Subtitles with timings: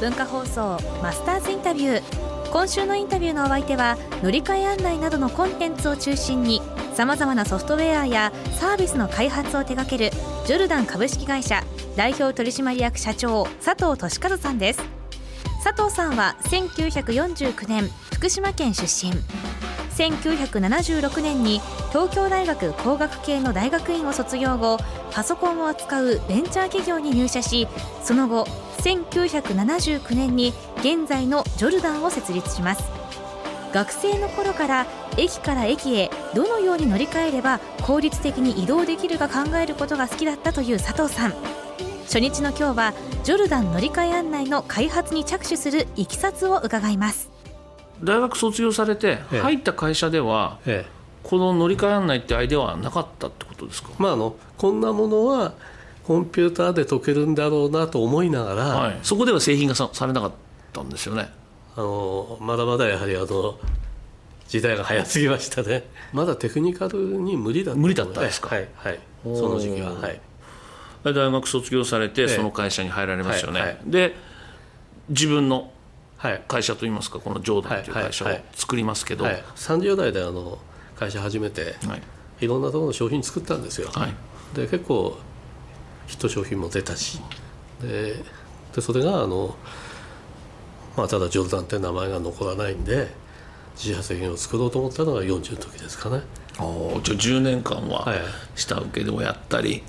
[0.00, 2.50] 文化放送マスターズインタビュー。
[2.50, 6.62] 今週のインタビューのお相手は乗り換え案内などのコンテンツを中心に
[6.94, 10.10] さまざまなソフトウェアやサービスの開発を手掛ける
[10.46, 11.62] ジョルダン株式会社
[11.96, 14.82] 代表取締役社長佐藤俊和さんです。
[15.62, 19.12] 佐藤さんは1949年福島県出身
[20.00, 24.78] 1976年に東京大学工学系の大学院を卒業後
[25.12, 27.68] パソコンを扱うベンチャー企業に入社し
[28.02, 28.46] その後
[28.78, 32.82] 1979年に現在のジョルダンを設立します。
[33.74, 34.86] 学生の頃から
[35.16, 41.34] 駅から駅へどのように乗り換えれば効率的に移動できるか考えることが好きだったという佐藤さん。
[42.04, 47.39] 初日の今日はジョルダン乗り換え案内の開発に着手するいきさつを伺います。
[48.02, 50.90] 大学卒業されて入った会社では、ええ、
[51.22, 55.54] この乗り換え案内ってアイデアはなかったってことですか、まあ、あのこんなものは
[56.04, 60.32] コンピューターで解けるんだろうなと思いながら、はい、そこでは製品がさされなかっ
[60.72, 61.28] たんですよね。
[61.76, 63.58] あのまだまだやはりあの
[64.48, 65.84] 時代が早すぎましたね。
[66.12, 68.54] まだテクニカルに無理だった無理だったんですか？
[68.54, 70.20] はい、はい、その時期ははい。
[71.02, 74.14] 大学卒業されてその会社に入られますよね、はいはい、で
[75.08, 75.70] 自分の
[76.48, 79.32] 会社といいますかこのジョーダンという会社を作りますけど、はい。
[79.34, 80.58] はいはい、30代であの
[80.96, 81.76] 会社始めて、
[82.40, 83.90] い、ろんなところの商品作ったんですよ、
[84.54, 85.18] で結構
[86.06, 87.20] ヒット商品も出たし。
[87.80, 88.16] で
[88.74, 89.56] でそれがあの、
[90.96, 93.08] まあ、ただジョルダンって名前が残らないんで
[93.76, 96.22] 自社製品を作ろうと思ったのが40の時ですかね。
[96.58, 98.06] おじゃあ10年間は
[98.54, 99.82] 下請けでもやったり、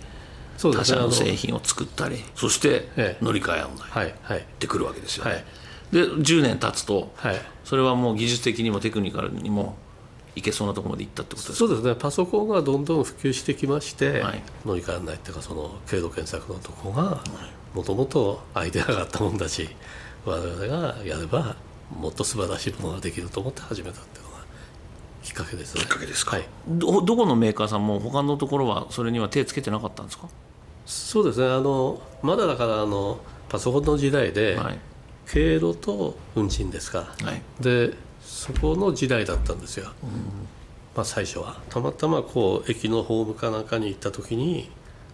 [0.62, 2.88] そう他社の製品を作ったりそして
[3.20, 5.44] 乗り換え案内ってくるわけですよね、はい、
[5.92, 9.76] で10年経つと、はい、それはもう技術的にもテクニカルにも
[10.36, 11.68] いけそうなところまでいったってことですか？
[11.68, 11.96] そうですね。
[11.96, 17.22] パソコンがどんどん普及してきまして、はい、乗り換え案内っていうかその経路検索のとこが
[17.74, 19.70] もともとアイデアがあったもんだし
[20.26, 21.56] 我々がやれば
[21.94, 24.38] もっと素晴らしいものができると思って始めたっていうのが
[25.22, 25.82] きっかけですね。
[25.82, 30.30] きっかけですか、はい、どどこのメーカーさんも他のところはそれには手つけてなかったんですか？
[30.86, 31.48] そうですね。
[31.48, 33.20] あのまだだからあの
[33.50, 34.80] パソコンの時代で、はい、
[35.28, 40.10] 経路と運賃ですか、はい、でそこの時代だったんですよ、うん、
[40.96, 41.60] まあ、最初は。
[41.70, 44.70] たまたまこう駅のホームかなんかに行った時に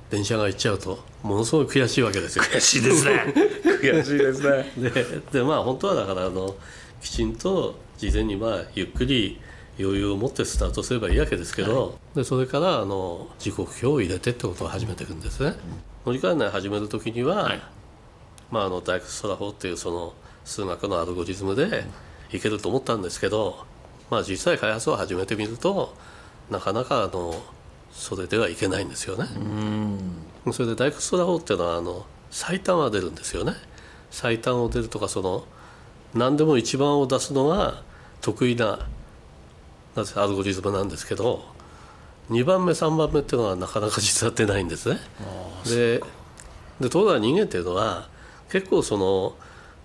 [0.09, 2.44] 電車が行っちゃうとものすごい悔しいわけですよ。
[2.46, 3.34] 悔しいですね。
[3.81, 4.72] 悔しいですね。
[4.78, 6.56] ででまあ本当はだからあの
[7.01, 9.40] きちんと事前にまあゆっくり
[9.79, 15.53] 余裕を持ってスタートすればいいわけですけど、はい、でそれからあの時刻表を入れてってことを始めていくんですね、
[16.06, 17.62] 乗り換えない始める時には、はい、
[18.52, 20.13] まあ、あのダイクストラ法っていうその
[20.46, 21.85] 数学のアルゴリズムで
[22.31, 23.66] いけると思ったんですけど、
[24.09, 25.94] まあ、実際開発を始めてみると
[26.50, 27.35] なかなかあの
[27.91, 29.25] それではいけないんですよね。
[30.53, 33.53] それでダイクストラ法っていうのはあの最短は出るんですよね。
[34.12, 35.46] 最短を出るとかその
[36.14, 37.81] 何でも一番を出すのが
[38.22, 38.88] 得意な
[39.96, 41.44] アルゴリズムなんですけど
[42.29, 45.00] 2番目3番目っていうのはなかなか実は出ないんですね。
[45.66, 46.02] で
[46.79, 48.09] でところが人間っていうのは
[48.52, 49.35] 結構その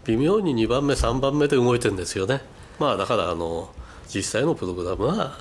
[0.04, 2.40] 微妙に2番目3番目で動いてるんですよね
[2.78, 3.70] まあだからあの
[4.12, 5.38] 実際のプログラムは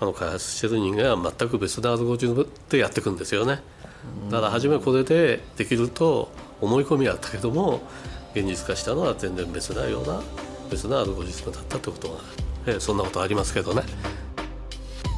[0.00, 3.60] あの開発してる人間は全く別なアルゴリズムでやっていくんですよね
[4.30, 6.30] だから初めこれでできると
[6.60, 7.80] 思い込みあったけども
[8.34, 10.20] 現実化したのは全然別なような
[10.70, 12.18] 別なアルゴリズムだったってことが
[12.66, 13.82] えそんなことありますけどね。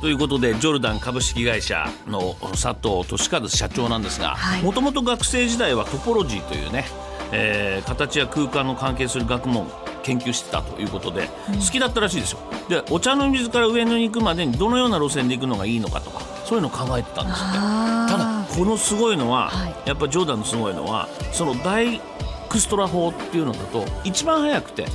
[0.01, 6.87] ということでジョルダン株式会社の佐藤俊和社長なんですがもともと学生時代はトポロジーというね、
[7.33, 9.71] えー、形や空間の関係する学問
[10.03, 12.39] 研究してたということで、うん、好きだったらしいですよ。
[12.71, 17.59] でお茶の水から上野に行くまでにどのような路線で行くのがいいのかとかそういうのを考えてたんですって。
[17.59, 22.01] ただこのすごいのは、はい、やっぱジョーダンのすごいのはそのダイ
[22.49, 24.87] クストラ法っていうのだと一番早くて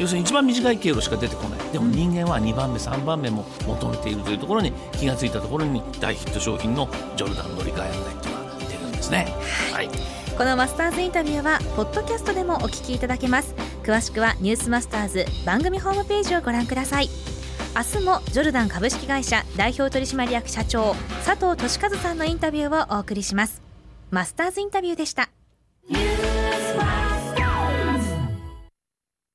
[0.00, 1.60] 要するに一番短い経路しか出てこない。
[1.72, 9.34] でも人間は2番目3番目も求めているというところに気が付いたところに大ヒット商品のジョルダン乗り換え案内っていうのが出るんですね。
[9.72, 9.90] はい。
[10.38, 13.54] このマスターズインタビューはポッドキャストでもお聞きいただけます。
[13.82, 17.10] 詳しくはニュースマスターズ番組ホームページをご覧ください。
[17.76, 20.94] 明日もジョルダン株式会社代表取締役社長
[21.26, 23.60] 佐藤俊和さんのインタビューをお送りします。
[24.10, 25.28] マスターズインタビューでした